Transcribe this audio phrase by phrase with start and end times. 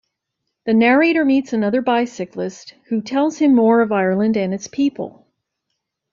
[0.65, 5.27] The narrator meets another bicyclist who tells him more of Ireland and its people.